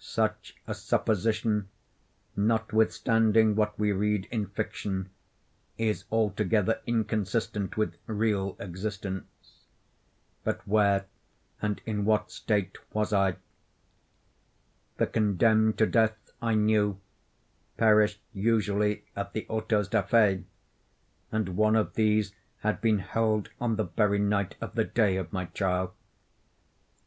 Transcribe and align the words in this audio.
Such 0.00 0.54
a 0.66 0.74
supposition, 0.74 1.70
notwithstanding 2.36 3.56
what 3.56 3.78
we 3.78 3.90
read 3.90 4.28
in 4.30 4.48
fiction, 4.48 5.08
is 5.78 6.04
altogether 6.12 6.80
inconsistent 6.86 7.78
with 7.78 7.96
real 8.06 8.54
existence;—but 8.60 9.24
where 10.68 11.06
and 11.62 11.80
in 11.86 12.04
what 12.04 12.30
state 12.30 12.76
was 12.92 13.14
I? 13.14 13.36
The 14.98 15.06
condemned 15.06 15.78
to 15.78 15.86
death, 15.86 16.32
I 16.42 16.54
knew, 16.54 17.00
perished 17.78 18.20
usually 18.34 19.06
at 19.16 19.32
the 19.32 19.46
autos 19.48 19.88
da 19.88 20.02
fe, 20.02 20.44
and 21.32 21.56
one 21.56 21.76
of 21.76 21.94
these 21.94 22.34
had 22.58 22.82
been 22.82 22.98
held 22.98 23.48
on 23.58 23.76
the 23.76 23.84
very 23.86 24.18
night 24.18 24.54
of 24.60 24.74
the 24.74 24.84
day 24.84 25.16
of 25.16 25.32
my 25.32 25.46
trial. 25.46 25.94